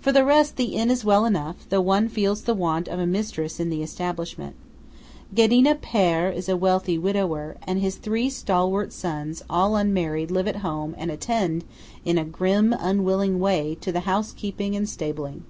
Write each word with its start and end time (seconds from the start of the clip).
For 0.00 0.12
the 0.12 0.24
rest, 0.24 0.54
the 0.54 0.76
inn 0.76 0.92
is 0.92 1.04
well 1.04 1.24
enough, 1.24 1.66
though 1.68 1.80
one 1.80 2.08
feels 2.08 2.42
the 2.42 2.54
want 2.54 2.86
of 2.86 3.00
a 3.00 3.04
mistress 3.04 3.58
in 3.58 3.68
the 3.68 3.82
establishment. 3.82 4.54
Ghedina 5.34 5.74
père 5.74 6.32
is 6.32 6.48
a 6.48 6.56
wealthy 6.56 6.96
widower, 6.98 7.56
and 7.66 7.80
his 7.80 7.96
three 7.96 8.30
stalwart 8.30 8.92
sons, 8.92 9.42
all 9.50 9.74
unmarried, 9.74 10.30
live 10.30 10.46
at 10.46 10.58
home 10.62 10.94
and 10.96 11.10
attend, 11.10 11.64
in 12.04 12.16
a 12.16 12.24
grim 12.24 12.72
unwilling 12.78 13.40
way, 13.40 13.76
to 13.80 13.90
the 13.90 14.04
housekeeping 14.06 14.76
and 14.76 14.88
stabling. 14.88 15.42